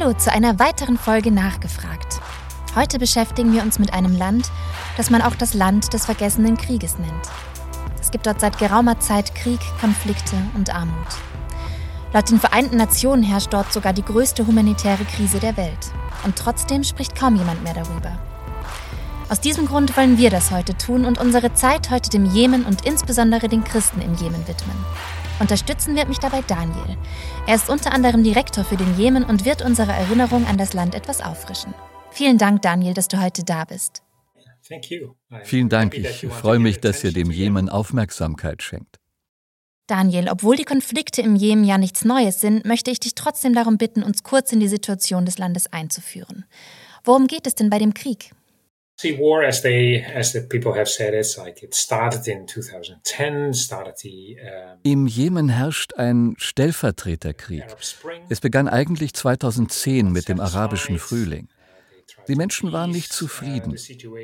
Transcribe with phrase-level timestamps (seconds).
[0.00, 2.20] Hallo zu einer weiteren Folge Nachgefragt.
[2.74, 4.50] Heute beschäftigen wir uns mit einem Land,
[4.96, 7.28] das man auch das Land des vergessenen Krieges nennt.
[8.00, 10.94] Es gibt dort seit geraumer Zeit Krieg, Konflikte und Armut.
[12.14, 15.92] Laut den Vereinten Nationen herrscht dort sogar die größte humanitäre Krise der Welt.
[16.24, 18.18] Und trotzdem spricht kaum jemand mehr darüber.
[19.28, 22.86] Aus diesem Grund wollen wir das heute tun und unsere Zeit heute dem Jemen und
[22.86, 24.76] insbesondere den Christen im Jemen widmen.
[25.40, 26.98] Unterstützen wird mich dabei Daniel.
[27.46, 30.94] Er ist unter anderem Direktor für den Jemen und wird unsere Erinnerung an das Land
[30.94, 31.74] etwas auffrischen.
[32.10, 34.02] Vielen Dank, Daniel, dass du heute da bist.
[35.44, 35.94] Vielen Dank.
[35.94, 38.98] Ich freue mich, dass ihr dem Jemen Aufmerksamkeit schenkt.
[39.86, 43.78] Daniel, obwohl die Konflikte im Jemen ja nichts Neues sind, möchte ich dich trotzdem darum
[43.78, 46.44] bitten, uns kurz in die Situation des Landes einzuführen.
[47.02, 48.30] Worum geht es denn bei dem Krieg?
[49.00, 53.54] See, war, as they, as the people have said, it's like it started in 2010,
[53.54, 54.36] started the.
[54.38, 57.64] Uh, Im Jemen herrscht ein Stellvertreterkrieg.
[58.28, 61.48] Es begann eigentlich 2010 mit dem arabischen Frühling.
[62.28, 63.74] Die Menschen waren nicht zufrieden.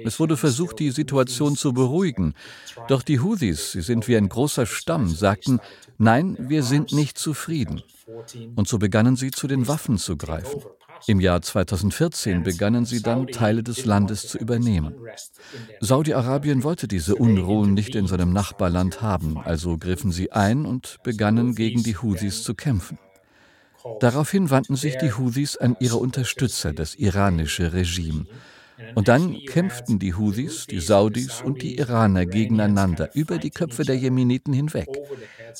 [0.05, 2.34] Es wurde versucht, die Situation zu beruhigen.
[2.88, 5.58] Doch die Houthis, sie sind wie ein großer Stamm, sagten,
[5.96, 7.83] nein, wir sind nicht zufrieden.
[8.56, 10.61] Und so begannen sie zu den Waffen zu greifen.
[11.06, 14.94] Im Jahr 2014 begannen sie dann, Teile des Landes zu übernehmen.
[15.80, 21.55] Saudi-Arabien wollte diese Unruhen nicht in seinem Nachbarland haben, also griffen sie ein und begannen
[21.55, 22.98] gegen die Houthis zu kämpfen.
[24.00, 28.27] Daraufhin wandten sich die Houthis an ihre Unterstützer, das iranische Regime.
[28.94, 33.97] Und dann kämpften die Houthis, die Saudis und die Iraner gegeneinander über die Köpfe der
[33.97, 34.89] Jemeniten hinweg.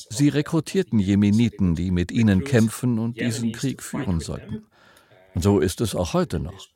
[0.09, 4.63] Sie rekrutierten Jemeniten, die mit ihnen kämpfen und diesen Krieg führen sollten.
[5.39, 6.67] So ist es auch heute noch.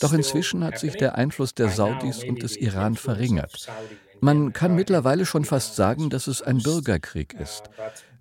[0.00, 3.68] Doch inzwischen hat sich der Einfluss der Saudis und des Iran verringert.
[4.20, 7.64] Man kann mittlerweile schon fast sagen, dass es ein Bürgerkrieg ist.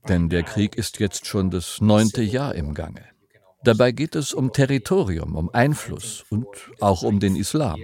[0.08, 3.04] Denn der Krieg ist jetzt schon das neunte Jahr im Gange.
[3.64, 6.48] Dabei geht es um Territorium, um Einfluss und
[6.80, 7.82] auch um den Islam.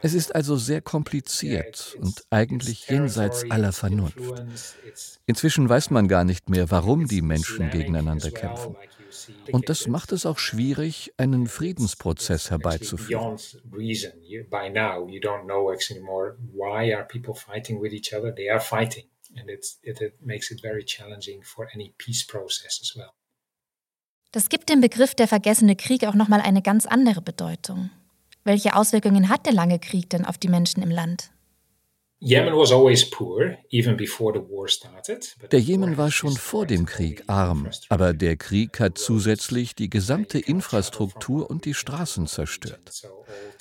[0.00, 4.18] Es ist also sehr kompliziert und eigentlich jenseits aller Vernunft.
[5.26, 8.76] Inzwischen weiß man gar nicht mehr, warum die Menschen gegeneinander kämpfen.
[9.52, 13.36] Und das macht es auch schwierig, einen Friedensprozess herbeizuführen.
[24.32, 27.90] Das gibt dem Begriff der vergessene Krieg auch nochmal eine ganz andere Bedeutung.
[28.42, 31.30] Welche Auswirkungen hat der lange Krieg denn auf die Menschen im Land?
[35.52, 40.38] Der Jemen war schon vor dem Krieg arm, aber der Krieg hat zusätzlich die gesamte
[40.38, 43.02] Infrastruktur und die Straßen zerstört.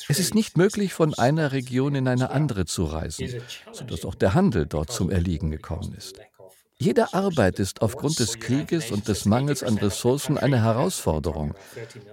[0.07, 3.41] Es ist nicht möglich, von einer Region in eine andere zu reisen,
[3.71, 6.19] sodass auch der Handel dort zum Erliegen gekommen ist.
[6.83, 11.53] Jede Arbeit ist aufgrund des Krieges und des Mangels an Ressourcen eine Herausforderung.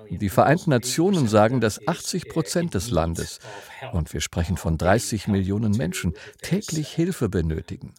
[0.08, 3.40] Die Vereinten Nationen sagen, dass 80 Prozent des Landes,
[3.92, 7.96] und wir sprechen von 30 Millionen Menschen, täglich Hilfe benötigen.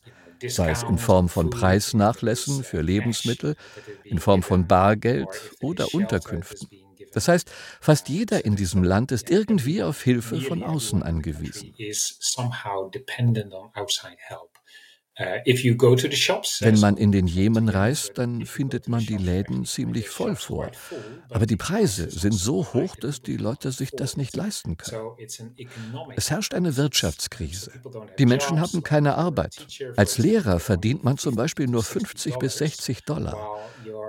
[0.48, 3.58] Sei es in Form von Preisnachlässen für Lebensmittel,
[4.06, 5.28] in Form von Bargeld
[5.62, 6.70] oder Unterkünften.
[7.12, 7.52] Das heißt,
[7.82, 11.74] fast jeder in diesem Land ist irgendwie auf Hilfe von außen angewiesen.
[15.16, 20.72] Äh, Wenn man in den Jemen reist, dann findet man die Läden ziemlich voll vor.
[21.30, 25.12] Aber die Preise sind so hoch, dass die Leute sich das nicht leisten können.
[26.16, 27.72] Es herrscht eine Wirtschaftskrise.
[28.18, 29.68] Die Menschen haben keine Arbeit.
[29.98, 33.60] Als Lehrer verdient man zum Beispiel nur 50 bis 60 Dollar.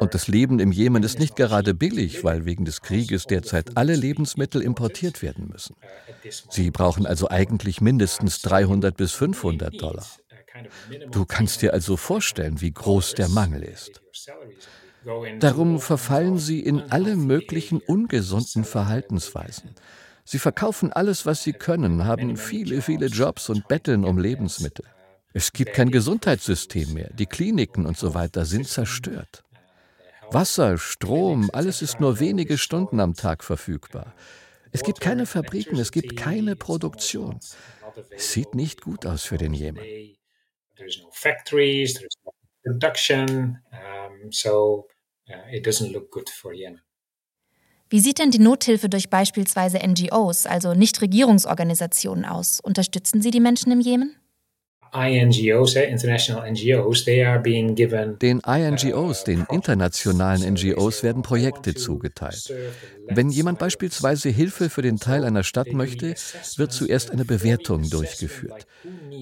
[0.01, 3.97] Und das Leben im Jemen ist nicht gerade billig, weil wegen des Krieges derzeit alle
[3.97, 5.77] Lebensmittel importiert werden müssen.
[6.51, 10.07] Sie brauchen also eigentlich mindestens 300 bis 500 Dollar.
[11.11, 14.01] Du kannst dir also vorstellen, wie groß der Mangel ist.
[15.41, 19.75] Darum verfallen sie in alle möglichen ungesunden Verhaltensweisen.
[20.25, 24.85] Sie verkaufen alles, was sie können, haben viele, viele Jobs und betteln um Lebensmittel.
[25.35, 27.11] Es gibt kein Gesundheitssystem mehr.
[27.15, 29.43] Die Kliniken und so weiter sind zerstört.
[30.31, 34.15] Wasser, Strom, alles ist nur wenige Stunden am Tag verfügbar.
[34.71, 37.41] Es gibt keine Fabriken, es gibt keine Produktion.
[38.11, 39.85] Es sieht nicht gut aus für den Jemen.
[40.77, 42.33] There's no factories, there's no
[42.65, 44.87] production, um, so
[45.29, 46.81] uh, it doesn't look good for Yemen.
[47.91, 52.59] Wie sieht denn die Nothilfe durch beispielsweise NGOs, also Nichtregierungsorganisationen, aus?
[52.63, 54.17] Unterstützen sie die Menschen im Jemen?
[58.19, 62.53] Den INGOs, uh, den internationalen NGOs, werden Projekte zugeteilt.
[63.09, 66.15] Wenn jemand beispielsweise Hilfe für den Teil einer Stadt möchte,
[66.57, 68.67] wird zuerst eine Bewertung durchgeführt.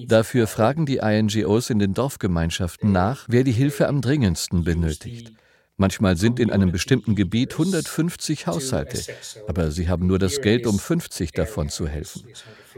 [0.07, 5.31] Dafür fragen die INGOs in den Dorfgemeinschaften nach, wer die Hilfe am dringendsten benötigt.
[5.81, 9.01] Manchmal sind in einem bestimmten Gebiet 150 Haushalte,
[9.47, 12.21] aber sie haben nur das Geld, um 50 davon zu helfen.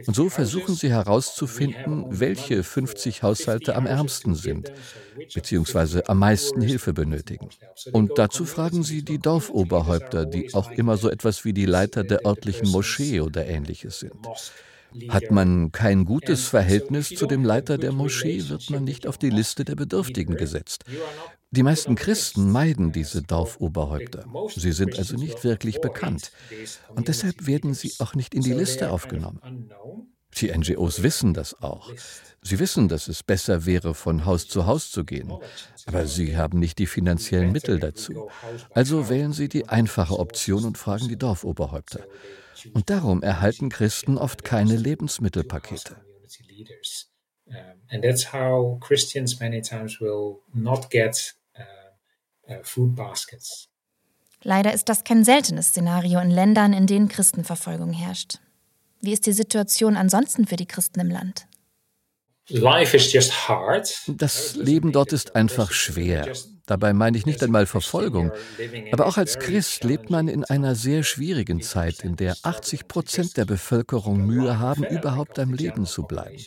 [0.07, 4.71] Und so versuchen sie herauszufinden, welche 50 Haushalte am ärmsten sind,
[5.33, 7.49] beziehungsweise am meisten Hilfe benötigen.
[7.91, 12.25] Und dazu fragen sie die Dorfoberhäupter, die auch immer so etwas wie die Leiter der
[12.25, 14.13] örtlichen Moschee oder ähnliches sind.
[15.09, 19.29] Hat man kein gutes Verhältnis zu dem Leiter der Moschee, wird man nicht auf die
[19.29, 20.85] Liste der Bedürftigen gesetzt.
[21.55, 24.25] Die meisten Christen meiden diese Dorfoberhäupter.
[24.55, 26.31] Sie sind also nicht wirklich bekannt.
[26.95, 29.69] Und deshalb werden sie auch nicht in die Liste aufgenommen.
[30.37, 31.91] Die NGOs wissen das auch.
[32.41, 35.31] Sie wissen, dass es besser wäre, von Haus zu Haus zu gehen.
[35.85, 38.29] Aber sie haben nicht die finanziellen Mittel dazu.
[38.71, 42.07] Also wählen sie die einfache Option und fragen die Dorfoberhäupter.
[42.73, 45.97] Und darum erhalten Christen oft keine Lebensmittelpakete.
[47.89, 51.35] And that's how Christians many times will not get
[52.63, 53.69] food baskets.
[54.43, 58.39] Leider ist das kein seltenes Szenario in Ländern, in denen Christenverfolgung herrscht.
[58.99, 61.47] Wie ist die Situation ansonsten für die Christen im Land?
[64.07, 66.33] Das Leben dort ist einfach schwer.
[66.65, 68.31] Dabei meine ich nicht einmal Verfolgung.
[68.91, 73.37] Aber auch als Christ lebt man in einer sehr schwierigen Zeit, in der 80 Prozent
[73.37, 76.37] der Bevölkerung Mühe haben, überhaupt am Leben zu bleiben.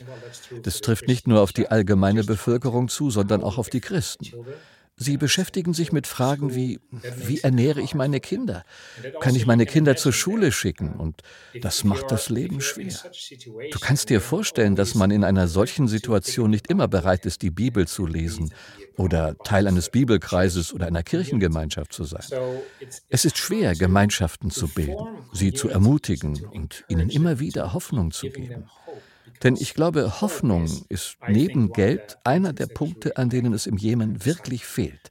[0.63, 4.33] Das trifft nicht nur auf die allgemeine Bevölkerung zu, sondern auch auf die Christen.
[4.99, 8.65] Sie beschäftigen sich mit Fragen wie, wie ernähre ich meine Kinder?
[9.21, 10.95] Kann ich meine Kinder zur Schule schicken?
[10.95, 11.23] Und
[11.61, 12.95] das macht das Leben schwer.
[13.71, 17.51] Du kannst dir vorstellen, dass man in einer solchen Situation nicht immer bereit ist, die
[17.51, 18.55] Bibel zu lesen
[18.97, 22.25] oder Teil eines Bibelkreises oder einer Kirchengemeinschaft zu sein.
[23.11, 28.31] Es ist schwer, Gemeinschaften zu bilden, sie zu ermutigen und ihnen immer wieder Hoffnung zu
[28.31, 28.65] geben.
[29.43, 34.25] Denn ich glaube, Hoffnung ist neben Geld einer der Punkte, an denen es im Jemen
[34.25, 35.11] wirklich fehlt.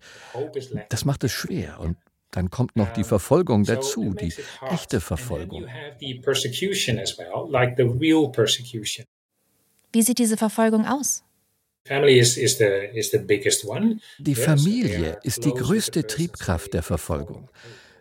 [0.89, 1.97] Das macht es schwer und
[2.31, 4.33] dann kommt noch die Verfolgung dazu, die
[4.69, 5.65] echte Verfolgung.
[9.93, 11.23] Wie sieht diese Verfolgung aus?
[14.17, 17.47] Die Familie ist die größte Triebkraft der Verfolgung.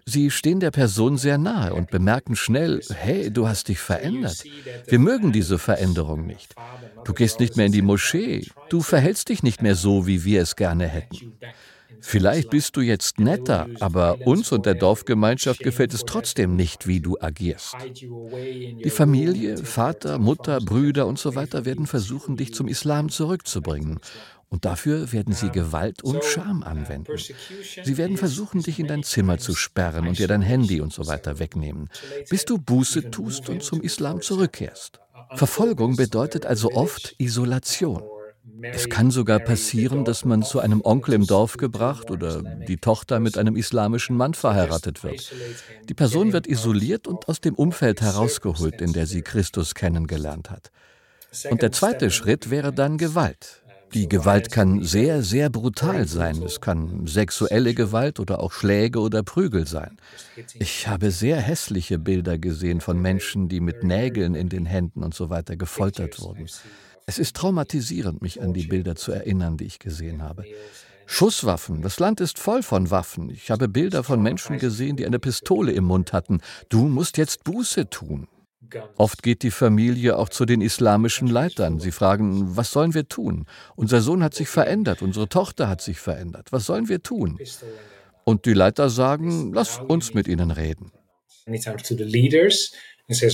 [0.06, 4.45] Sie stehen der Person sehr nahe und bemerken schnell, hey, du hast dich verändert.
[4.87, 6.55] Wir mögen diese Veränderung nicht.
[7.05, 8.47] Du gehst nicht mehr in die Moschee.
[8.69, 11.35] Du verhältst dich nicht mehr so, wie wir es gerne hätten.
[12.01, 17.01] Vielleicht bist du jetzt netter, aber uns und der Dorfgemeinschaft gefällt es trotzdem nicht, wie
[17.01, 17.77] du agierst.
[18.03, 24.01] Die Familie, Vater, Mutter, Brüder und so weiter werden versuchen, dich zum Islam zurückzubringen.
[24.49, 27.12] Und dafür werden sie Gewalt und Scham anwenden.
[27.17, 31.06] Sie werden versuchen, dich in dein Zimmer zu sperren und dir dein Handy und so
[31.06, 31.88] weiter wegnehmen,
[32.31, 35.00] bis du Buße tust und zum Islam zurückkehrst.
[35.35, 38.02] Verfolgung bedeutet also oft Isolation.
[38.62, 43.19] Es kann sogar passieren, dass man zu einem Onkel im Dorf gebracht oder die Tochter
[43.19, 45.32] mit einem islamischen Mann verheiratet wird.
[45.88, 50.70] Die Person wird isoliert und aus dem Umfeld herausgeholt, in der sie Christus kennengelernt hat.
[51.50, 53.64] Und der zweite Schritt wäre dann Gewalt.
[53.94, 56.43] Die Gewalt kann sehr, sehr brutal sein.
[56.43, 59.96] Es kann sexuelle Gewalt oder auch Schläge oder Prügel sein.
[60.58, 65.14] Ich habe sehr hässliche Bilder gesehen von Menschen, die mit Nägeln in den Händen und
[65.14, 66.46] so weiter gefoltert wurden.
[67.06, 70.44] Es ist traumatisierend, mich an die Bilder zu erinnern, die ich gesehen habe.
[71.06, 71.82] Schusswaffen.
[71.82, 73.31] Das Land ist voll von Waffen.
[73.31, 76.41] Ich habe Bilder von Menschen gesehen, die eine Pistole im Mund hatten.
[76.69, 78.27] Du musst jetzt Buße tun.
[78.97, 81.81] Oft geht die Familie auch zu den islamischen Leitern.
[81.81, 83.47] Sie fragen, was sollen wir tun?
[83.77, 86.53] Unser Sohn hat sich verändert, unsere Tochter hat sich verändert.
[86.53, 87.39] Was sollen wir tun?
[88.25, 90.93] Und die Leiter sagen, lass uns mit ihnen reden.
[93.06, 93.29] Sie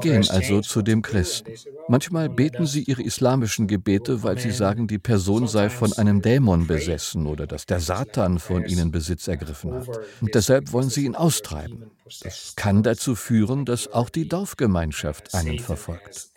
[0.00, 1.52] gehen also zu dem Christen.
[1.88, 6.66] Manchmal beten sie ihre islamischen Gebete, weil sie sagen, die Person sei von einem Dämon
[6.66, 9.88] besessen oder dass der Satan von ihnen Besitz ergriffen hat.
[10.20, 11.90] Und deshalb wollen sie ihn austreiben.
[12.22, 16.28] Das kann dazu führen, dass auch die Dorfgemeinschaft einen verfolgt.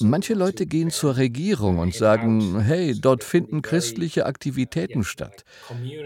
[0.00, 5.44] Manche Leute gehen zur Regierung und sagen, hey, dort finden christliche Aktivitäten statt.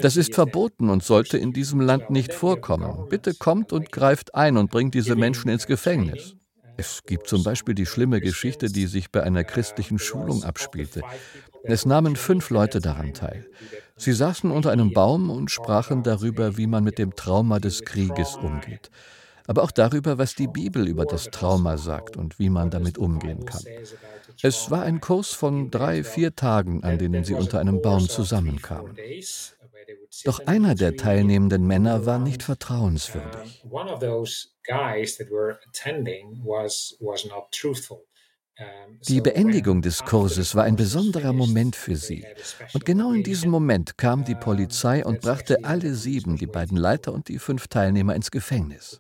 [0.01, 3.09] Das ist verboten und sollte in diesem Land nicht vorkommen.
[3.09, 6.37] Bitte kommt und greift ein und bringt diese Menschen ins Gefängnis.
[6.79, 11.03] Es gibt zum Beispiel die schlimme Geschichte, die sich bei einer christlichen Schulung abspielte.
[11.65, 13.47] Es nahmen fünf Leute daran teil.
[13.97, 18.37] Sie saßen unter einem Baum und sprachen darüber, wie man mit dem Trauma des Krieges
[18.37, 18.91] umgeht
[19.47, 23.45] aber auch darüber, was die Bibel über das Trauma sagt und wie man damit umgehen
[23.45, 23.63] kann.
[24.43, 28.97] Es war ein Kurs von drei, vier Tagen, an denen sie unter einem Baum zusammenkamen.
[30.25, 33.65] Doch einer der teilnehmenden Männer war nicht vertrauenswürdig.
[39.09, 42.25] Die Beendigung des Kurses war ein besonderer Moment für sie.
[42.75, 47.13] Und genau in diesem Moment kam die Polizei und brachte alle sieben, die beiden Leiter
[47.13, 48.99] und die fünf Teilnehmer, ins Gefängnis.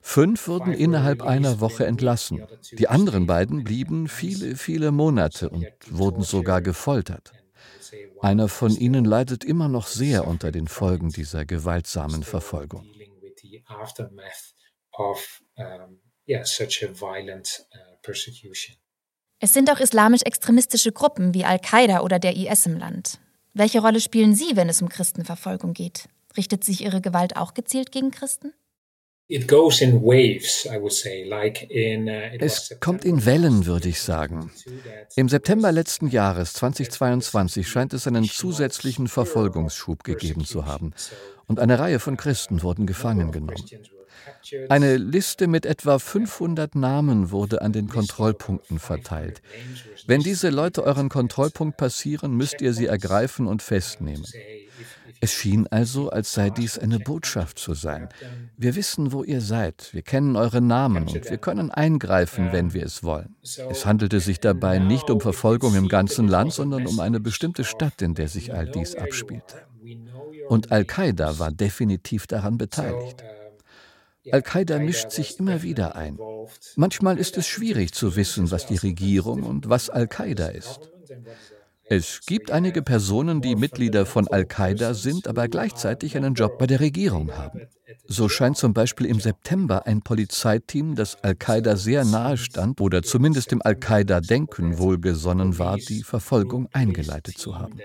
[0.00, 2.44] Fünf wurden innerhalb einer Woche entlassen.
[2.72, 7.32] Die anderen beiden blieben viele, viele Monate und wurden sogar gefoltert.
[8.20, 12.84] Einer von ihnen leidet immer noch sehr unter den Folgen dieser gewaltsamen Verfolgung.
[19.38, 23.18] Es sind auch islamisch-extremistische Gruppen wie Al-Qaida oder der IS im Land.
[23.54, 26.08] Welche Rolle spielen Sie, wenn es um Christenverfolgung geht?
[26.36, 28.52] Richtet sich Ihre Gewalt auch gezielt gegen Christen?
[31.70, 34.50] Uh, es kommt in Wellen, würde ich sagen.
[35.16, 40.92] Im September letzten Jahres 2022 scheint es einen zusätzlichen Verfolgungsschub gegeben zu haben
[41.46, 43.64] und eine Reihe von Christen wurden gefangen genommen.
[44.68, 49.40] Eine Liste mit etwa 500 Namen wurde an den Kontrollpunkten verteilt.
[50.06, 54.26] Wenn diese Leute euren Kontrollpunkt passieren, müsst ihr sie ergreifen und festnehmen.
[55.24, 58.08] Es schien also, als sei dies eine Botschaft zu sein.
[58.56, 62.84] Wir wissen, wo ihr seid, wir kennen eure Namen und wir können eingreifen, wenn wir
[62.84, 63.36] es wollen.
[63.70, 68.02] Es handelte sich dabei nicht um Verfolgung im ganzen Land, sondern um eine bestimmte Stadt,
[68.02, 69.62] in der sich all dies abspielte.
[70.48, 73.22] Und Al-Qaida war definitiv daran beteiligt.
[74.32, 76.18] Al-Qaida mischt sich immer wieder ein.
[76.74, 80.80] Manchmal ist es schwierig zu wissen, was die Regierung und was Al-Qaida ist.
[81.94, 86.80] Es gibt einige Personen, die Mitglieder von Al-Qaida sind, aber gleichzeitig einen Job bei der
[86.80, 87.68] Regierung haben.
[88.06, 93.50] So scheint zum Beispiel im September ein Polizeiteam, das Al-Qaida sehr nahe stand oder zumindest
[93.52, 97.78] dem Al-Qaida-Denken wohlgesonnen war, die Verfolgung eingeleitet zu haben.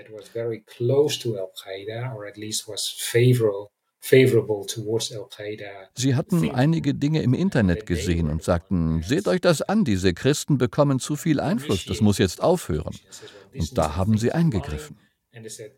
[5.94, 10.56] Sie hatten einige Dinge im Internet gesehen und sagten, seht euch das an, diese Christen
[10.58, 12.94] bekommen zu viel Einfluss, das muss jetzt aufhören.
[13.54, 14.98] Und da haben sie eingegriffen.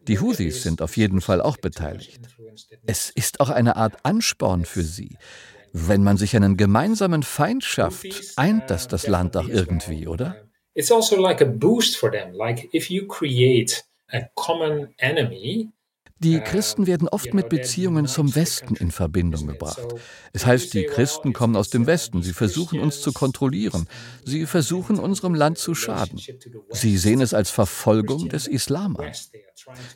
[0.02, 2.20] Die Houthis sind auf jeden Fall auch beteiligt.
[2.86, 5.16] Es ist auch eine Art Ansporn für sie.
[5.72, 10.36] Wenn man sich einen gemeinsamen Feind schafft, eint das das Land auch irgendwie, oder?
[10.74, 12.32] It's also like a boost for them.
[12.32, 15.70] Like if you create a common enemy,
[16.20, 19.94] die Christen werden oft mit Beziehungen zum Westen in Verbindung gebracht.
[20.32, 23.88] Es heißt, die Christen kommen aus dem Westen, sie versuchen uns zu kontrollieren,
[24.24, 26.20] sie versuchen unserem Land zu schaden.
[26.70, 29.12] Sie sehen es als Verfolgung des Islam an.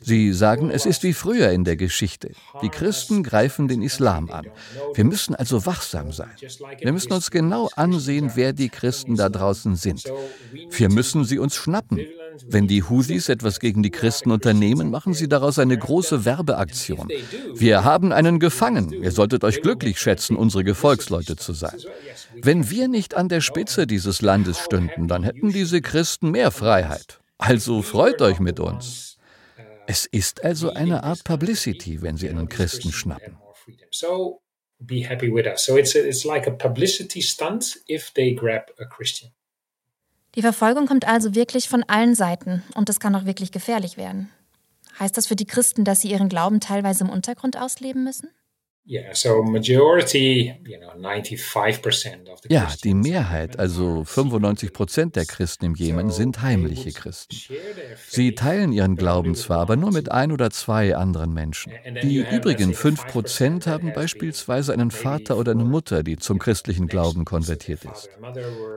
[0.01, 2.31] Sie sagen, es ist wie früher in der Geschichte.
[2.61, 4.47] Die Christen greifen den Islam an.
[4.93, 6.31] Wir müssen also wachsam sein.
[6.79, 10.03] Wir müssen uns genau ansehen, wer die Christen da draußen sind.
[10.71, 11.99] Wir müssen sie uns schnappen.
[12.47, 17.09] Wenn die Houthis etwas gegen die Christen unternehmen, machen sie daraus eine große Werbeaktion.
[17.53, 18.91] Wir haben einen gefangen.
[18.91, 21.77] Ihr solltet euch glücklich schätzen, unsere Gefolgsleute zu sein.
[22.41, 27.19] Wenn wir nicht an der Spitze dieses Landes stünden, dann hätten diese Christen mehr Freiheit.
[27.37, 29.17] Also freut euch mit uns.
[29.87, 33.37] Es ist also eine Art Publicity, wenn sie einen Christen schnappen.
[34.79, 35.65] be happy with us.
[35.65, 39.31] So it's, a, it's like a publicity stunt if they grab a Christian.
[40.35, 44.29] Die Verfolgung kommt also wirklich von allen Seiten und es kann auch wirklich gefährlich werden.
[44.99, 48.29] Heißt das für die Christen, dass sie ihren Glauben teilweise im Untergrund ausleben müssen?
[52.47, 57.35] Ja, die Mehrheit, also 95 Prozent der Christen im Jemen sind heimliche Christen.
[58.07, 61.73] Sie teilen ihren Glauben zwar, aber nur mit ein oder zwei anderen Menschen.
[62.03, 67.25] Die übrigen 5 Prozent haben beispielsweise einen Vater oder eine Mutter, die zum christlichen Glauben
[67.25, 68.09] konvertiert ist.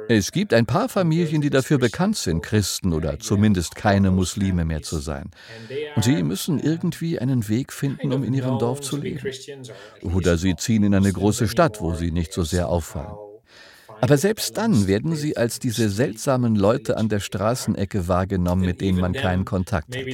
[0.08, 4.82] Es gibt ein paar Familien, die dafür bekannt sind, Christen oder zumindest keine Muslime mehr
[4.82, 5.30] zu sein.
[5.96, 9.20] Und sie müssen irgendwie einen Weg finden, um in ihrem Dorf zu leben.
[10.02, 13.16] Oder sie ziehen in eine große Stadt, wo sie nicht so sehr auffallen.
[14.00, 19.00] Aber selbst dann werden sie als diese seltsamen Leute an der Straßenecke wahrgenommen, mit denen
[19.00, 20.04] man keinen Kontakt hat.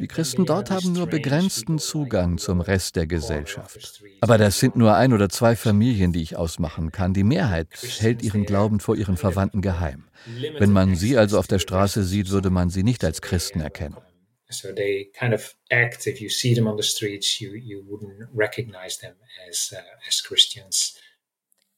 [0.00, 4.02] Die Christen dort haben nur begrenzten Zugang zum Rest der Gesellschaft.
[4.20, 7.12] Aber das sind nur ein oder zwei Familien, die ich ausmachen kann.
[7.12, 10.04] Die Mehrheit hält ihren Glauben vor ihren Verwandten geheim.
[10.58, 13.96] Wenn man sie also auf der Straße sieht, würde man sie nicht als Christen erkennen.
[14.52, 18.28] So they kind of act, if you see them on the streets, you, you wouldn't
[18.34, 19.14] recognize them
[19.48, 20.94] as, uh, as Christians.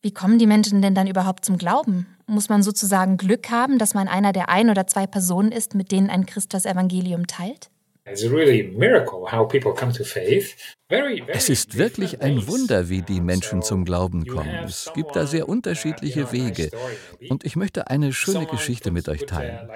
[0.03, 2.07] Wie kommen die Menschen denn dann überhaupt zum Glauben?
[2.27, 5.93] Muss man sozusagen Glück haben, dass man einer der ein oder zwei Personen ist, mit
[5.93, 7.71] denen ein Christ das Evangelium teilt?
[8.07, 8.23] Es
[11.49, 14.65] ist wirklich ein Wunder, wie die Menschen zum Glauben kommen.
[14.67, 16.71] Es gibt da sehr unterschiedliche Wege.
[17.31, 19.71] Und ich möchte eine schöne Geschichte mit euch teilen.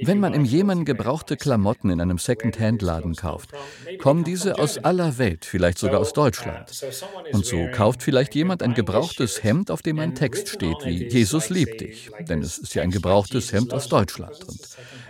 [0.00, 3.50] Wenn man im Jemen gebrauchte Klamotten in einem Second-Hand-Laden kauft,
[3.98, 6.70] kommen diese aus aller Welt, vielleicht sogar aus Deutschland.
[7.32, 11.50] Und so kauft vielleicht jemand ein gebrauchtes Hemd, auf dem ein Text steht wie Jesus
[11.50, 14.44] liebt dich, denn es ist ja ein gebrauchtes Hemd aus Deutschland.
[14.48, 14.60] Und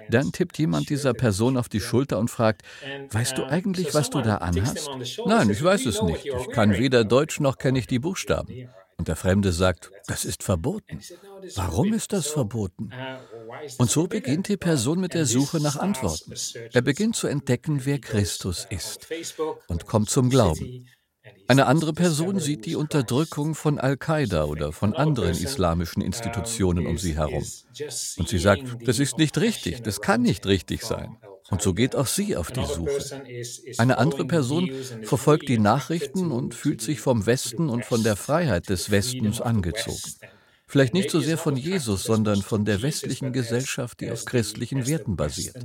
[0.08, 2.62] dann tippt jemand dieser Person auf die Schulter und fragt,
[3.10, 4.90] weißt du eigentlich, was du da anhast?
[5.26, 6.26] Nein, ich weiß es nicht.
[6.26, 8.68] Ich kann weder Deutsch noch kenne ich die Buchstaben.
[9.02, 11.00] Und der Fremde sagt, das ist verboten.
[11.56, 12.92] Warum ist das verboten?
[13.78, 16.32] Und so beginnt die Person mit der Suche nach Antworten.
[16.72, 19.08] Er beginnt zu entdecken, wer Christus ist
[19.66, 20.86] und kommt zum Glauben.
[21.48, 27.16] Eine andere Person sieht die Unterdrückung von Al-Qaida oder von anderen islamischen Institutionen um sie
[27.16, 27.44] herum.
[28.18, 31.16] Und sie sagt, das ist nicht richtig, das kann nicht richtig sein.
[31.52, 33.22] Und so geht auch sie auf die Suche.
[33.76, 34.70] Eine andere Person
[35.02, 40.00] verfolgt die Nachrichten und fühlt sich vom Westen und von der Freiheit des Westens angezogen.
[40.66, 45.14] Vielleicht nicht so sehr von Jesus, sondern von der westlichen Gesellschaft, die auf christlichen Werten
[45.14, 45.62] basiert.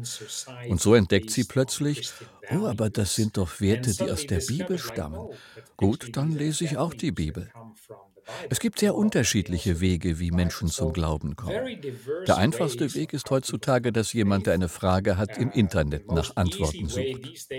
[0.67, 2.11] Und so entdeckt sie plötzlich,
[2.51, 5.29] oh, aber das sind doch Werte, die aus der Bibel stammen.
[5.77, 7.49] Gut, dann lese ich auch die Bibel.
[8.49, 11.79] Es gibt sehr unterschiedliche Wege, wie Menschen zum Glauben kommen.
[12.27, 16.87] Der einfachste Weg ist heutzutage, dass jemand, der eine Frage hat, im Internet nach Antworten
[16.87, 17.49] sucht.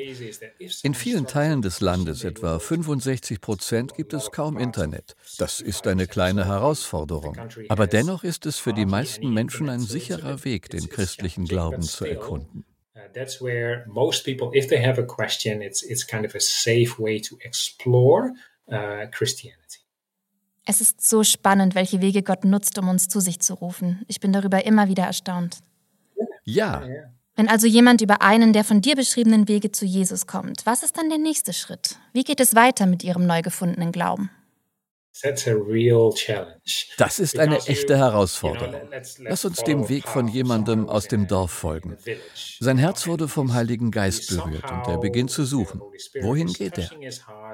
[0.82, 5.16] In vielen Teilen des Landes, etwa 65 Prozent, gibt es kaum Internet.
[5.38, 7.37] Das ist eine kleine Herausforderung.
[7.68, 12.04] Aber dennoch ist es für die meisten Menschen ein sicherer Weg, den christlichen Glauben zu
[12.04, 12.64] erkunden.
[13.14, 16.98] That's where most people, if they have a question, it's, it's kind of a safe
[16.98, 18.32] way to explore
[18.70, 19.77] uh, Christianity.
[20.70, 24.04] Es ist so spannend, welche Wege Gott nutzt, um uns zu sich zu rufen.
[24.06, 25.60] Ich bin darüber immer wieder erstaunt.
[26.44, 26.87] Ja.
[27.37, 30.98] Wenn also jemand über einen der von dir beschriebenen Wege zu Jesus kommt, was ist
[30.98, 31.96] dann der nächste Schritt?
[32.12, 34.28] Wie geht es weiter mit ihrem neu gefundenen Glauben?
[36.98, 38.75] Das ist eine echte Herausforderung.
[39.20, 41.96] Lass uns dem Weg von jemandem aus dem Dorf folgen.
[42.60, 45.80] Sein Herz wurde vom Heiligen Geist berührt und er beginnt zu suchen.
[46.20, 46.90] Wohin geht er?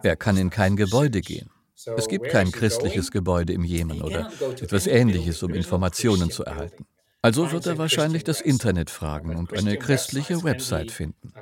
[0.03, 1.49] Er kann in kein Gebäude gehen.
[1.97, 6.87] Es gibt kein christliches Gebäude im Jemen oder etwas Ähnliches, um Informationen zu erhalten.
[7.25, 11.33] Also wird er wahrscheinlich das Internet fragen und eine christliche Website finden.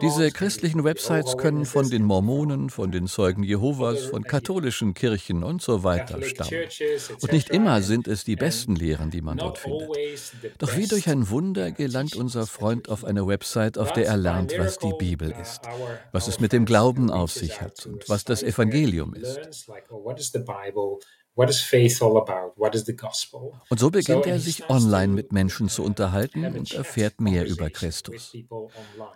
[0.00, 5.62] Diese christlichen Websites können von den Mormonen, von den Zeugen Jehovas, von katholischen Kirchen und
[5.62, 6.62] so weiter stammen.
[7.20, 9.90] Und nicht immer sind es die besten Lehren, die man dort findet.
[10.58, 14.56] Doch wie durch ein Wunder gelangt unser Freund auf eine Website, auf der er lernt,
[14.58, 15.62] was die Bibel ist,
[16.12, 19.40] was es mit dem Glauben auf sich hat und was das Evangelium ist.
[23.68, 28.36] Und so beginnt er sich online mit Menschen zu unterhalten und erfährt mehr über Christus.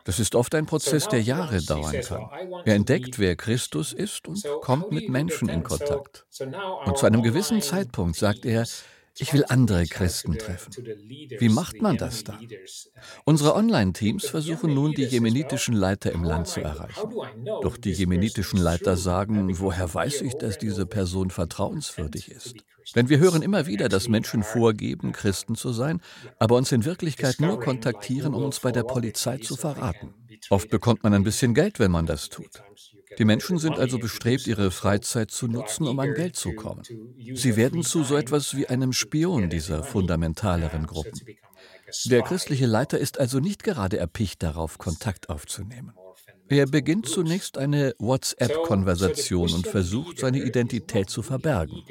[0.04, 2.30] Das ist oft ein Prozess, der Jahre dauern kann.
[2.64, 6.26] Er entdeckt, wer Christus ist und kommt mit Menschen in Kontakt.
[6.84, 8.64] Und zu einem gewissen Zeitpunkt sagt er,
[9.18, 10.72] ich will andere Christen treffen.
[11.38, 12.48] Wie macht man das dann?
[13.24, 17.14] Unsere Online-Teams versuchen nun, die jemenitischen Leiter im Land zu erreichen.
[17.62, 22.56] Doch die jemenitischen Leiter sagen, woher weiß ich, dass diese Person vertrauenswürdig ist?
[22.94, 26.00] Denn wir hören immer wieder, dass Menschen vorgeben, Christen zu sein,
[26.38, 30.12] aber uns in Wirklichkeit nur kontaktieren, um uns bei der Polizei zu verraten.
[30.50, 32.62] Oft bekommt man ein bisschen Geld, wenn man das tut.
[33.18, 36.82] Die Menschen sind also bestrebt, ihre Freizeit zu nutzen, um an Geld zu kommen.
[37.34, 41.20] Sie werden zu so etwas wie einem Spion dieser fundamentaleren Gruppen.
[42.06, 45.92] Der christliche Leiter ist also nicht gerade erpicht darauf, Kontakt aufzunehmen.
[46.48, 51.82] Er beginnt zunächst eine WhatsApp-Konversation und versucht, seine Identität zu verbergen.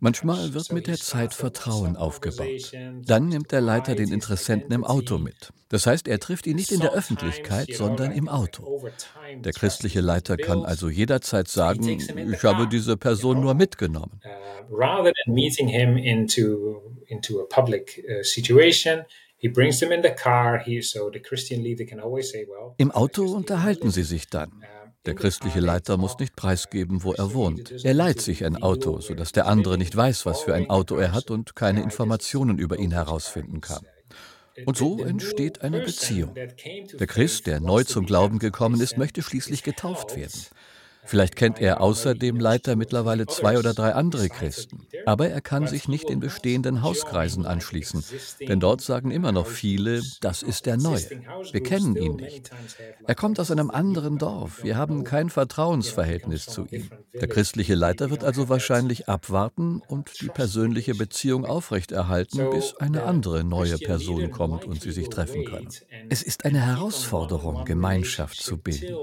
[0.00, 2.72] Manchmal wird mit der Zeit Vertrauen aufgebaut.
[3.04, 5.52] Dann nimmt der Leiter den Interessenten im Auto mit.
[5.68, 8.88] Das heißt, er trifft ihn nicht in der Öffentlichkeit, sondern im Auto.
[9.38, 14.20] Der christliche Leiter kann also jederzeit sagen, ich habe diese Person nur mitgenommen.
[22.78, 24.64] Im Auto unterhalten sie sich dann.
[25.04, 27.84] Der christliche Leiter muss nicht preisgeben, wo er wohnt.
[27.84, 31.12] Er leiht sich ein Auto, sodass der andere nicht weiß, was für ein Auto er
[31.12, 33.86] hat und keine Informationen über ihn herausfinden kann.
[34.64, 36.34] Und so entsteht eine Beziehung.
[36.34, 40.40] Der Christ, der neu zum Glauben gekommen ist, möchte schließlich getauft werden.
[41.06, 44.86] Vielleicht kennt er außer dem Leiter mittlerweile zwei oder drei andere Christen.
[45.06, 48.04] Aber er kann sich nicht in bestehenden Hauskreisen anschließen,
[48.40, 51.08] denn dort sagen immer noch viele, das ist der Neue.
[51.52, 52.50] Wir kennen ihn nicht.
[53.06, 54.62] Er kommt aus einem anderen Dorf.
[54.64, 56.90] Wir haben kein Vertrauensverhältnis zu ihm.
[57.14, 63.44] Der christliche Leiter wird also wahrscheinlich abwarten und die persönliche Beziehung aufrechterhalten, bis eine andere
[63.44, 65.68] neue Person kommt und sie sich treffen können.
[66.08, 68.96] Es ist eine Herausforderung, Gemeinschaft zu bilden.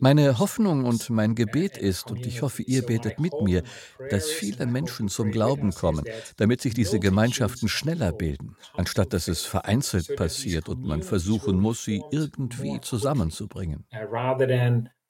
[0.00, 3.62] Meine Hoffnung und mein Gebet ist, und ich hoffe, ihr betet mit mir,
[4.10, 6.04] dass viele Menschen zum Glauben kommen,
[6.36, 11.84] damit sich diese Gemeinschaften schneller bilden, anstatt dass es vereinzelt passiert und man versuchen muss,
[11.84, 13.84] sie irgendwie zusammenzubringen.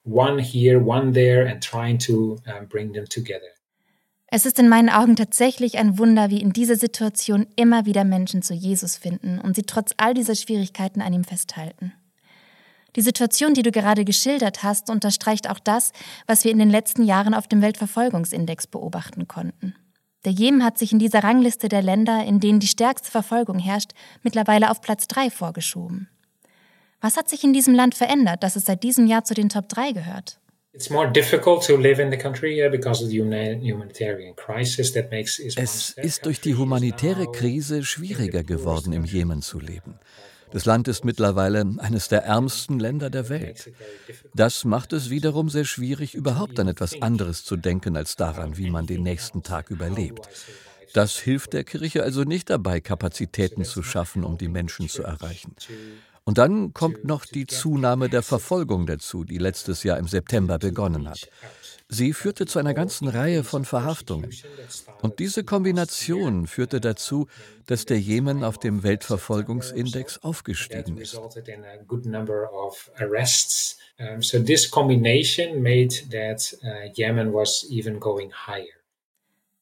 [0.07, 2.37] One here, one there, and trying to
[2.69, 3.49] bring them together.
[4.27, 8.41] Es ist in meinen Augen tatsächlich ein Wunder, wie in dieser Situation immer wieder Menschen
[8.41, 11.93] zu Jesus finden und sie trotz all dieser Schwierigkeiten an ihm festhalten.
[12.95, 15.91] Die Situation, die du gerade geschildert hast, unterstreicht auch das,
[16.27, 19.75] was wir in den letzten Jahren auf dem Weltverfolgungsindex beobachten konnten.
[20.23, 23.91] Der Jemen hat sich in dieser Rangliste der Länder, in denen die stärkste Verfolgung herrscht,
[24.23, 26.09] mittlerweile auf Platz 3 vorgeschoben.
[26.99, 29.69] Was hat sich in diesem Land verändert, dass es seit diesem Jahr zu den Top
[29.69, 30.39] 3 gehört?
[30.73, 30.89] Es
[35.95, 39.99] ist durch die humanitäre Krise schwieriger geworden, im Jemen zu leben.
[40.51, 43.71] Das Land ist mittlerweile eines der ärmsten Länder der Welt.
[44.33, 48.69] Das macht es wiederum sehr schwierig, überhaupt an etwas anderes zu denken als daran, wie
[48.69, 50.29] man den nächsten Tag überlebt.
[50.93, 55.55] Das hilft der Kirche also nicht dabei, Kapazitäten zu schaffen, um die Menschen zu erreichen.
[56.23, 61.09] Und dann kommt noch die Zunahme der Verfolgung dazu, die letztes Jahr im September begonnen
[61.09, 61.29] hat.
[61.95, 64.29] Sie führte zu einer ganzen Reihe von Verhaftungen.
[65.01, 67.27] Und diese Kombination führte dazu,
[67.67, 71.17] dass der Jemen auf dem Weltverfolgungsindex aufgestiegen ist.
[74.19, 78.75] So this combination made that uh, Yemen was even going higher.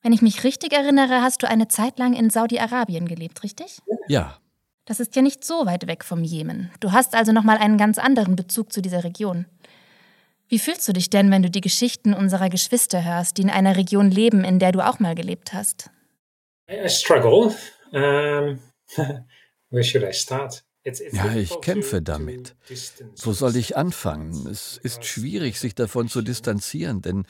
[0.02, 3.78] Wenn ich mich richtig erinnere, hast du eine Zeit lang in Saudi-Arabien gelebt, richtig?
[4.08, 4.40] Ja.
[4.86, 6.72] Das ist ja nicht so weit weg vom Jemen.
[6.80, 9.46] Du hast also noch mal einen ganz anderen Bezug zu dieser Region.
[10.50, 13.76] Wie fühlst du dich denn, wenn du die Geschichten unserer Geschwister hörst, die in einer
[13.76, 15.90] Region leben, in der du auch mal gelebt hast?
[16.70, 17.56] I struggle.
[17.92, 18.60] Um,
[19.70, 20.64] where should I start?
[21.14, 22.56] Ja, ich kämpfe damit.
[23.22, 24.48] Wo soll ich anfangen?
[24.48, 27.26] Es ist schwierig, sich davon zu distanzieren, denn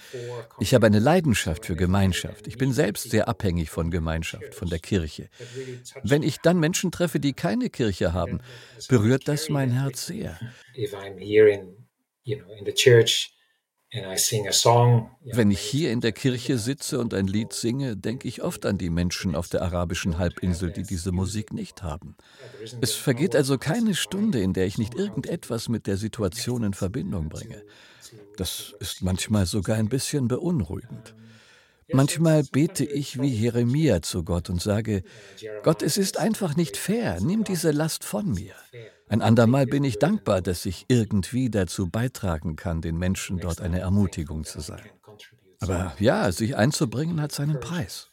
[0.60, 2.48] ich habe eine Leidenschaft für Gemeinschaft.
[2.48, 5.30] Ich bin selbst sehr abhängig von Gemeinschaft, von der Kirche.
[6.02, 8.40] Wenn ich dann Menschen treffe, die keine Kirche haben,
[8.90, 10.40] berührt das mein Herz sehr.
[15.24, 18.80] Wenn ich hier in der Kirche sitze und ein Lied singe, denke ich oft an
[18.80, 22.16] die Menschen auf der arabischen Halbinsel, die diese Musik nicht haben.
[22.82, 27.30] Es vergeht also keine Stunde, in der ich nicht irgendetwas mit der Situation in Verbindung
[27.30, 27.62] bringe.
[28.36, 31.14] Das ist manchmal sogar ein bisschen beunruhigend.
[31.92, 35.04] Manchmal bete ich wie Jeremia zu Gott und sage,
[35.62, 38.56] Gott, es ist einfach nicht fair, nimm diese Last von mir.
[39.10, 43.80] Ein andermal bin ich dankbar, dass ich irgendwie dazu beitragen kann, den Menschen dort eine
[43.80, 44.82] Ermutigung zu sein.
[45.60, 48.12] Aber ja, sich einzubringen hat seinen Preis.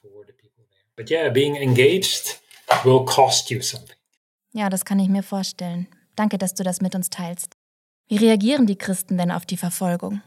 [4.52, 5.88] Ja, das kann ich mir vorstellen.
[6.16, 7.56] Danke, dass du das mit uns teilst.
[8.08, 10.20] Wie reagieren die Christen denn auf die Verfolgung?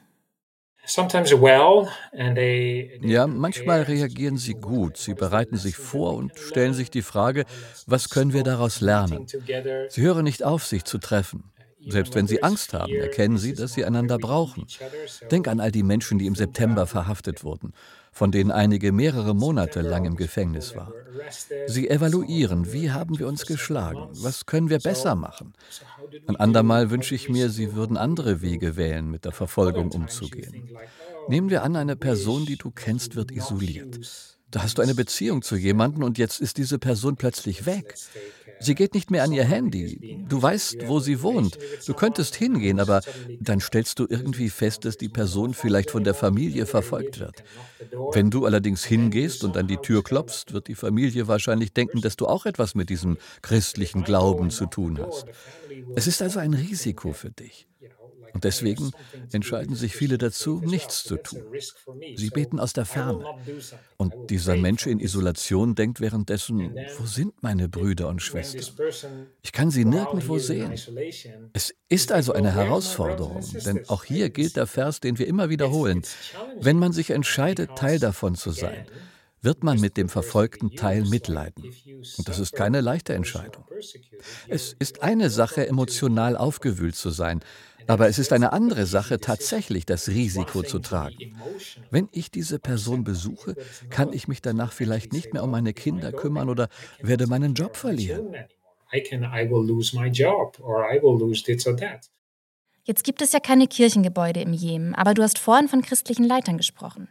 [3.02, 4.98] Ja, manchmal reagieren sie gut.
[4.98, 7.46] Sie bereiten sich vor und stellen sich die Frage,
[7.88, 9.26] was können wir daraus lernen?
[9.89, 11.52] Sie hören nicht auf, sich zu treffen.
[11.86, 14.65] Selbst wenn sie Angst haben, erkennen sie, dass sie einander brauchen.
[15.32, 17.74] Denk an all die Menschen, die im September verhaftet wurden
[18.13, 20.93] von denen einige mehrere Monate lang im Gefängnis waren.
[21.67, 25.54] Sie evaluieren, wie haben wir uns geschlagen, was können wir besser machen.
[26.28, 30.69] Ein andermal wünsche ich mir, sie würden andere Wege wählen, mit der Verfolgung umzugehen.
[31.28, 33.99] Nehmen wir an, eine Person, die du kennst, wird isoliert.
[34.52, 37.95] Da hast du eine Beziehung zu jemandem und jetzt ist diese Person plötzlich weg.
[38.63, 40.26] Sie geht nicht mehr an ihr Handy.
[40.28, 41.58] Du weißt, wo sie wohnt.
[41.86, 43.02] Du könntest hingehen, aber
[43.39, 47.43] dann stellst du irgendwie fest, dass die Person vielleicht von der Familie verfolgt wird.
[48.13, 52.15] Wenn du allerdings hingehst und an die Tür klopfst, wird die Familie wahrscheinlich denken, dass
[52.15, 55.26] du auch etwas mit diesem christlichen Glauben zu tun hast.
[55.95, 57.67] Es ist also ein Risiko für dich.
[58.34, 58.91] Und deswegen
[59.32, 61.43] entscheiden sich viele dazu, nichts zu tun.
[62.15, 63.24] Sie beten aus der Ferne.
[63.98, 68.88] Und dieser Mensch in Isolation denkt währenddessen, wo sind meine Brüder und Schwestern?
[69.41, 70.74] Ich kann sie nirgendwo sehen.
[71.54, 76.02] Es ist also eine Herausforderung, denn auch hier gilt der Vers, den wir immer wiederholen.
[76.60, 78.86] Wenn man sich entscheidet, Teil davon zu sein,
[79.43, 81.65] wird man mit dem verfolgten Teil mitleiden.
[82.17, 83.65] Und das ist keine leichte Entscheidung.
[84.47, 87.41] Es ist eine Sache, emotional aufgewühlt zu sein,
[87.88, 91.36] aber es ist eine andere Sache, tatsächlich das Risiko zu tragen.
[91.91, 93.56] Wenn ich diese Person besuche,
[93.89, 96.69] kann ich mich danach vielleicht nicht mehr um meine Kinder kümmern oder
[97.01, 98.34] werde meinen Job verlieren.
[102.86, 106.58] Jetzt gibt es ja keine Kirchengebäude im Jemen, aber du hast vorhin von christlichen Leitern
[106.58, 107.08] gesprochen.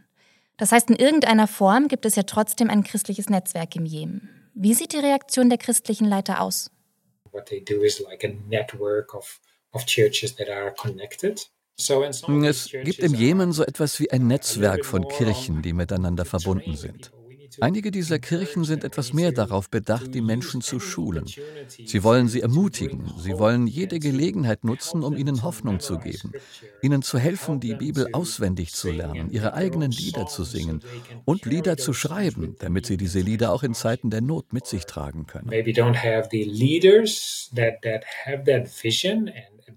[0.63, 4.31] Das heißt, in irgendeiner Form gibt es ja trotzdem ein christliches Netzwerk im Jemen.
[4.55, 6.71] Wie sieht die Reaktion der christlichen Leiter aus?
[7.33, 9.41] What they do is like a network of
[11.77, 17.11] Es gibt im Jemen so etwas wie ein Netzwerk von Kirchen, die miteinander verbunden sind.
[17.61, 21.27] Einige dieser Kirchen sind etwas mehr darauf bedacht, die Menschen zu schulen.
[21.67, 26.33] Sie wollen sie ermutigen, sie wollen jede Gelegenheit nutzen, um ihnen Hoffnung zu geben,
[26.83, 30.81] ihnen zu helfen, die Bibel auswendig zu lernen, ihre eigenen Lieder zu singen
[31.25, 34.87] und Lieder zu schreiben, damit sie diese Lieder auch in Zeiten der Not mit sich
[34.87, 35.51] tragen können.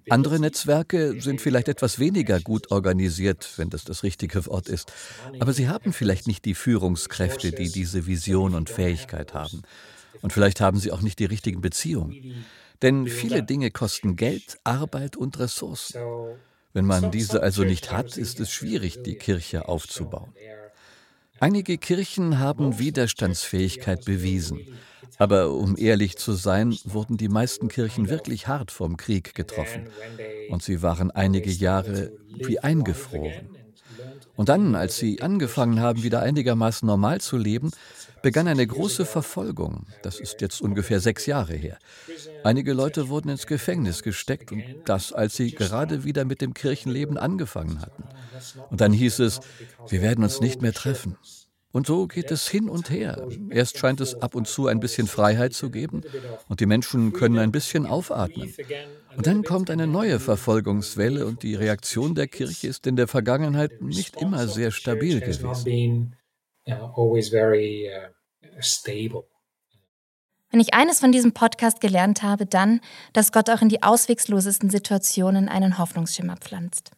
[0.10, 4.92] Andere Netzwerke sind vielleicht etwas weniger gut organisiert, wenn das das richtige Wort ist,
[5.40, 9.64] aber sie haben vielleicht nicht die Führungskräfte, die diese Vision und Fähigkeit haben.
[10.22, 12.46] Und vielleicht haben sie auch nicht die richtigen Beziehungen.
[12.82, 16.00] Denn viele Dinge kosten Geld, Arbeit und Ressourcen.
[16.74, 20.34] Wenn man diese also nicht hat, ist es schwierig, die Kirche aufzubauen.
[21.40, 24.62] Einige Kirchen haben Widerstandsfähigkeit bewiesen.
[25.18, 29.90] Aber um ehrlich zu sein, wurden die meisten Kirchen wirklich hart vom Krieg getroffen.
[30.50, 33.50] Und sie waren einige Jahre wie eingefroren.
[34.36, 37.72] Und dann, als sie angefangen haben, wieder einigermaßen normal zu leben,
[38.26, 39.86] begann eine große Verfolgung.
[40.02, 41.78] Das ist jetzt ungefähr sechs Jahre her.
[42.44, 47.20] Einige Leute wurden ins Gefängnis gesteckt und das, als sie gerade wieder mit dem Kirchenleben
[47.20, 48.06] angefangen hatten.
[48.72, 49.42] Und dann hieß es,
[49.90, 51.18] wir werden uns nicht mehr treffen.
[51.72, 53.28] Und so geht es hin und her.
[53.52, 56.02] Erst scheint es ab und zu ein bisschen Freiheit zu geben
[56.50, 58.56] und die Menschen können ein bisschen aufatmen.
[59.16, 63.84] Und dann kommt eine neue Verfolgungswelle und die Reaktion der Kirche ist in der Vergangenheit
[63.84, 66.16] nicht immer sehr stabil gewesen.
[70.52, 72.80] Wenn ich eines von diesem Podcast gelernt habe, dann,
[73.14, 76.92] dass Gott auch in die auswegslosesten Situationen einen Hoffnungsschimmer pflanzt.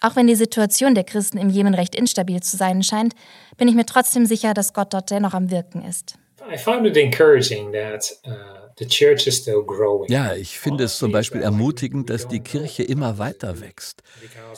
[0.00, 3.14] Auch wenn die Situation der Christen im Jemen recht instabil zu sein scheint,
[3.56, 6.18] bin ich mir trotzdem sicher, dass Gott dort dennoch am Wirken ist.
[8.26, 14.02] Uh, ja, ich finde es zum Beispiel ermutigend, dass die Kirche immer weiter wächst.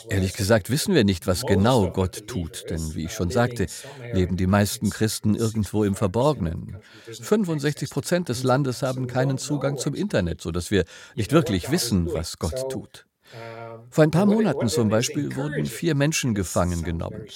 [0.09, 3.67] Ehrlich gesagt wissen wir nicht, was genau Gott tut, denn wie ich schon sagte,
[4.13, 6.77] leben die meisten Christen irgendwo im Verborgenen.
[7.07, 12.39] 65 Prozent des Landes haben keinen Zugang zum Internet, sodass wir nicht wirklich wissen, was
[12.39, 13.07] Gott tut.
[13.91, 17.27] Vor ein paar Monaten zum Beispiel wurden vier Menschen gefangen genommen.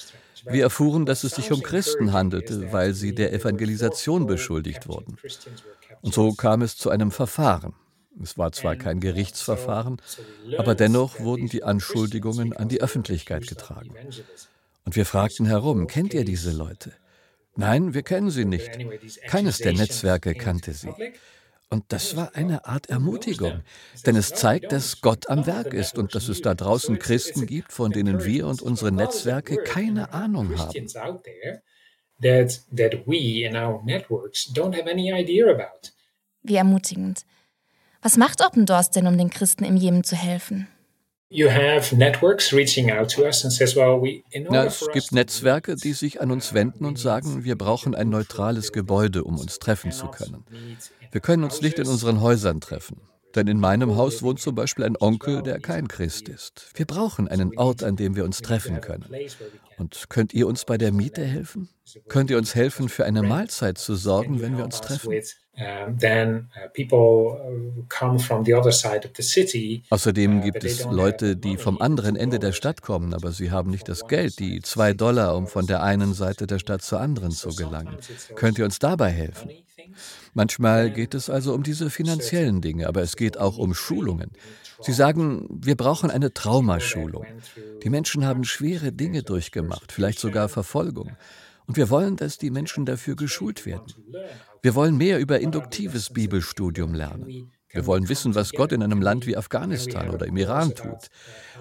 [0.47, 5.17] Wir erfuhren, dass es sich um Christen handelte, weil sie der Evangelisation beschuldigt wurden.
[6.03, 7.75] Und so kam es zu einem Verfahren.
[8.23, 10.01] Es war zwar kein Gerichtsverfahren,
[10.57, 13.95] aber dennoch wurden die Anschuldigungen an die Öffentlichkeit getragen.
[14.85, 16.93] Und wir fragten herum, kennt ihr diese Leute?
[17.57, 18.71] Nein, wir kennen sie nicht.
[19.29, 20.93] Keines der Netzwerke kannte sie.
[21.75, 23.63] Und das war eine Art Ermutigung,
[24.07, 27.73] denn es zeigt, dass Gott am Werk ist und dass es da draußen Christen gibt,
[27.73, 30.87] von denen wir und unsere Netzwerke keine Ahnung haben.
[36.45, 37.27] Wie ermutigend.
[38.03, 40.69] Was macht Open Doors denn, um den Christen im Jemen zu helfen?
[44.51, 48.73] Na, es gibt Netzwerke, die sich an uns wenden und sagen, wir brauchen ein neutrales
[48.73, 50.45] Gebäude, um uns treffen zu können.
[51.11, 53.01] Wir können uns nicht in unseren Häusern treffen.
[53.35, 56.71] Denn in meinem Haus wohnt zum Beispiel ein Onkel, der kein Christ ist.
[56.75, 59.07] Wir brauchen einen Ort, an dem wir uns treffen können.
[59.77, 61.69] Und könnt ihr uns bei der Miete helfen?
[62.09, 65.13] Könnt ihr uns helfen, für eine Mahlzeit zu sorgen, wenn wir uns treffen?
[69.91, 73.89] Außerdem gibt es Leute, die vom anderen Ende der Stadt kommen, aber sie haben nicht
[73.89, 77.51] das Geld, die zwei Dollar, um von der einen Seite der Stadt zur anderen zu
[77.51, 77.97] gelangen.
[78.35, 79.51] Könnt ihr uns dabei helfen?
[80.33, 84.33] Manchmal geht es also um diese finanziellen Dinge, aber es geht auch um Schulungen.
[84.81, 87.25] Sie sagen, wir brauchen eine Traumaschulung.
[87.85, 91.13] Die Menschen haben schwere Dinge durchgemacht, vielleicht sogar Verfolgung.
[91.67, 93.87] Und wir wollen, dass die Menschen dafür geschult werden.
[94.63, 97.53] Wir wollen mehr über induktives Bibelstudium lernen.
[97.71, 101.09] Wir wollen wissen, was Gott in einem Land wie Afghanistan oder im Iran tut.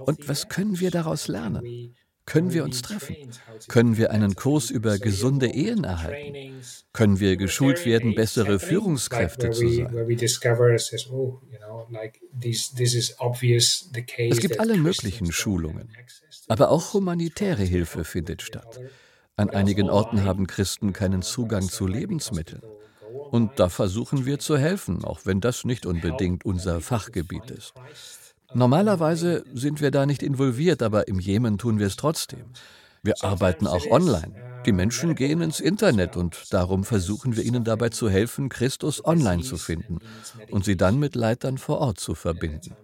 [0.05, 1.95] Und was können wir daraus lernen?
[2.25, 3.15] Können wir uns treffen?
[3.67, 6.61] Können wir einen Kurs über gesunde Ehen erhalten?
[6.93, 9.93] Können wir geschult werden, bessere Führungskräfte zu sein?
[14.29, 15.89] Es gibt alle möglichen Schulungen,
[16.47, 18.79] aber auch humanitäre Hilfe findet statt.
[19.36, 22.62] An einigen Orten haben Christen keinen Zugang zu Lebensmitteln.
[23.32, 27.74] Und da versuchen wir zu helfen, auch wenn das nicht unbedingt unser Fachgebiet ist.
[28.54, 32.46] Normalerweise sind wir da nicht involviert, aber im Jemen tun wir es trotzdem.
[33.02, 34.36] Wir arbeiten auch online.
[34.67, 39.41] Die Menschen gehen ins Internet und darum versuchen wir ihnen dabei zu helfen, Christus online
[39.41, 39.98] zu finden
[40.52, 42.76] und sie dann mit Leitern vor Ort zu verbinden.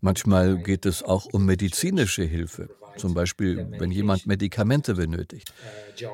[0.00, 2.70] Manchmal geht es auch um medizinische Hilfe.
[2.98, 5.52] Zum Beispiel wenn jemand Medikamente benötigt.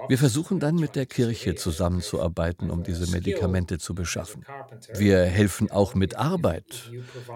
[0.09, 4.44] Wir versuchen dann mit der Kirche zusammenzuarbeiten, um diese Medikamente zu beschaffen.
[4.94, 6.90] Wir helfen auch mit Arbeit.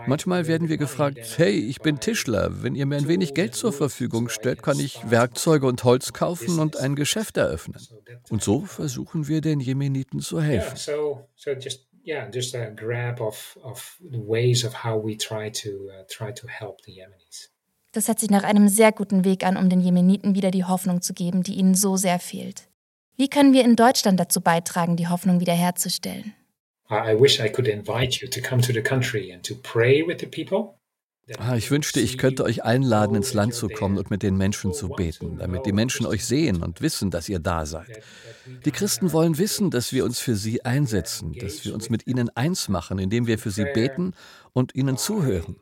[0.06, 3.72] Manchmal werden wir gefragt, hey, ich bin Tischler, wenn ihr mir ein wenig Geld zur
[3.72, 7.80] Verfügung stellt, kann ich Werkzeuge und Holz kaufen und ein Geschäft eröffnen.
[8.30, 10.76] Und so versuchen wir den Jemeniten zu helfen.
[12.08, 16.46] yeah, just a grab of, of ways of how we try to, uh, try to
[16.46, 17.48] help the Yemenis.
[17.92, 21.00] Das hört sich nach einem sehr guten Weg an, um den Jemeniten wieder die Hoffnung
[21.00, 22.68] zu geben, die ihnen so sehr fehlt.
[23.16, 26.34] Wie können wir in Deutschland dazu beitragen, die Hoffnung wiederherzustellen?
[26.90, 30.18] I wish I could invite you to come to the country and to pray with
[30.20, 30.78] the people.
[31.36, 34.72] Ah, ich wünschte, ich könnte euch einladen, ins Land zu kommen und mit den Menschen
[34.72, 38.00] zu beten, damit die Menschen euch sehen und wissen, dass ihr da seid.
[38.64, 42.30] Die Christen wollen wissen, dass wir uns für sie einsetzen, dass wir uns mit ihnen
[42.34, 44.14] eins machen, indem wir für sie beten
[44.54, 45.56] und ihnen zuhören.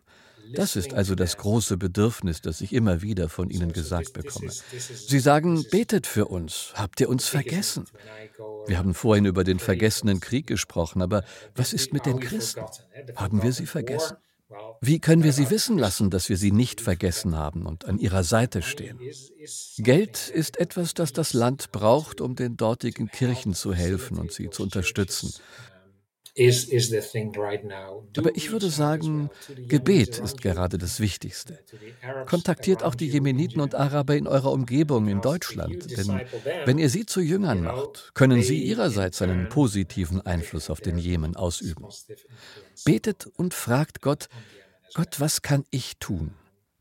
[0.55, 4.51] Das ist also das große Bedürfnis, das ich immer wieder von Ihnen gesagt bekomme.
[4.51, 6.73] Sie sagen, betet für uns.
[6.75, 7.85] Habt ihr uns vergessen?
[8.67, 12.65] Wir haben vorhin über den vergessenen Krieg gesprochen, aber was ist mit den Christen?
[13.17, 14.17] Haben wir sie vergessen?
[14.81, 18.23] Wie können wir sie wissen lassen, dass wir sie nicht vergessen haben und an ihrer
[18.23, 19.01] Seite stehen?
[19.79, 24.51] Geld ist etwas, das das Land braucht, um den dortigen Kirchen zu helfen und sie
[24.51, 25.35] zu unterstützen.
[28.17, 29.31] Aber ich würde sagen,
[29.69, 31.59] Gebet ist gerade das Wichtigste.
[32.27, 36.21] Kontaktiert auch die Jemeniten und Araber in eurer Umgebung in Deutschland, denn
[36.67, 41.37] wenn ihr sie zu Jüngern macht, können sie ihrerseits einen positiven Einfluss auf den Jemen
[41.37, 41.87] ausüben.
[42.85, 44.29] Betet und fragt Gott,
[44.95, 46.35] Gott, was kann ich tun?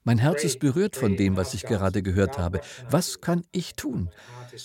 [0.03, 2.61] Mein Herz ist berührt von dem, was ich gerade gehört habe.
[2.89, 4.09] Was kann ich tun?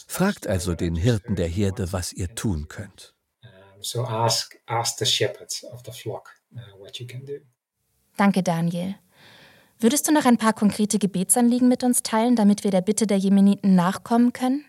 [0.06, 3.14] Fragt also den Hirten der Herde, was ihr tun könnt.
[3.82, 7.40] So ask, ask the shepherds of the flock uh, what you can do.
[8.16, 8.94] Danke, Daniel.
[9.78, 13.16] Würdest du noch ein paar konkrete Gebetsanliegen mit uns teilen, damit wir der Bitte der
[13.16, 14.64] Jemeniten nachkommen können?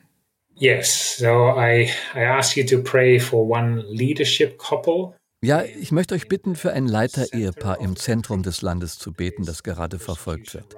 [0.55, 5.15] Yes, so I, I ask you to pray for one leadership couple.
[5.43, 9.63] Ja, ich möchte euch bitten, für ein Leiter-Ehepaar im Zentrum des Landes zu beten, das
[9.63, 10.75] gerade verfolgt wird.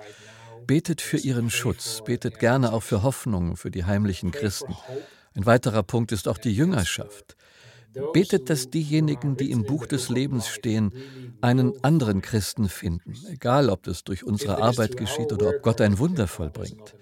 [0.66, 4.76] Betet für ihren Schutz, betet gerne auch für Hoffnung für die heimlichen Christen.
[5.36, 7.36] Ein weiterer Punkt ist auch die Jüngerschaft.
[8.14, 10.92] Betet, dass diejenigen, die im Buch des Lebens stehen,
[11.42, 16.00] einen anderen Christen finden, egal ob das durch unsere Arbeit geschieht oder ob Gott ein
[16.00, 16.96] Wunder vollbringt.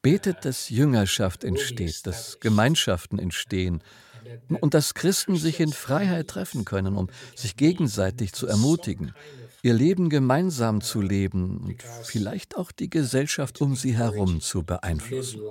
[0.00, 3.82] Betet, dass Jüngerschaft entsteht, dass Gemeinschaften entstehen
[4.60, 9.14] und dass Christen sich in Freiheit treffen können, um sich gegenseitig zu ermutigen,
[9.68, 15.42] ihr Leben gemeinsam zu leben und vielleicht auch die Gesellschaft um sie herum zu beeinflussen.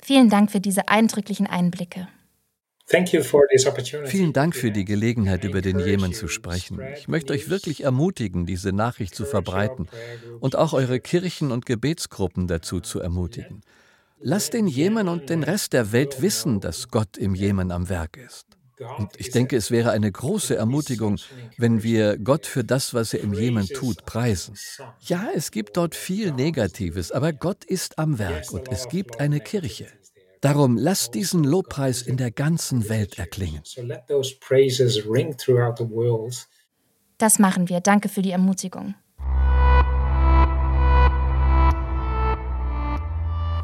[0.00, 2.06] Vielen Dank für diese eindrücklichen Einblicke.
[2.86, 6.80] Vielen Dank für die Gelegenheit, über den Jemen zu sprechen.
[6.96, 9.88] Ich möchte euch wirklich ermutigen, diese Nachricht zu verbreiten
[10.38, 13.62] und auch eure Kirchen und Gebetsgruppen dazu zu ermutigen.
[14.26, 18.16] Lasst den Jemen und den Rest der Welt wissen, dass Gott im Jemen am Werk
[18.16, 18.46] ist.
[18.96, 21.18] Und ich denke, es wäre eine große Ermutigung,
[21.58, 24.56] wenn wir Gott für das, was er im Jemen tut, preisen.
[25.00, 29.40] Ja, es gibt dort viel Negatives, aber Gott ist am Werk und es gibt eine
[29.40, 29.88] Kirche.
[30.40, 33.62] Darum lasst diesen Lobpreis in der ganzen Welt erklingen.
[37.18, 37.80] Das machen wir.
[37.80, 38.94] Danke für die Ermutigung.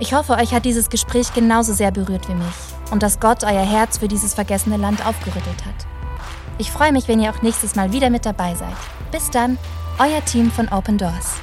[0.02, 2.46] Ich hoffe, euch hat dieses Gespräch genauso sehr berührt wie mich
[2.90, 5.86] und dass Gott euer Herz für dieses vergessene Land aufgerüttelt hat.
[6.56, 8.74] Ich freue mich, wenn ihr auch nächstes Mal wieder mit dabei seid.
[9.12, 9.58] Bis dann,
[9.98, 11.34] euer Team von Open Doors.